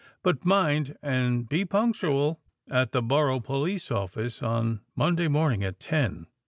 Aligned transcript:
But 0.23 0.43
mind 0.43 0.97
and 1.03 1.47
be 1.47 1.63
punctual 1.63 2.41
at 2.67 2.91
the 2.91 3.03
Borough 3.03 3.39
police 3.39 3.91
office 3.91 4.41
on 4.41 4.81
Monday 4.95 5.27
morning 5.27 5.63
at 5.63 5.79
ten." 5.79 6.25